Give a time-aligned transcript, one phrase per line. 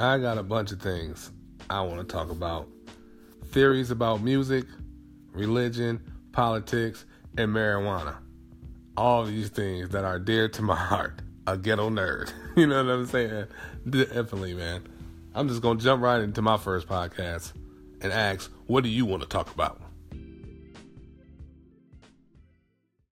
[0.00, 1.30] I got a bunch of things
[1.68, 2.66] I want to talk about
[3.48, 4.64] theories about music,
[5.32, 6.00] religion,
[6.32, 7.04] politics,
[7.36, 8.16] and marijuana.
[8.96, 11.20] All these things that are dear to my heart.
[11.46, 12.32] A ghetto nerd.
[12.56, 13.46] You know what I'm saying?
[13.88, 14.82] Definitely, man.
[15.34, 17.52] I'm just going to jump right into my first podcast
[18.00, 19.80] and ask, what do you want to talk about?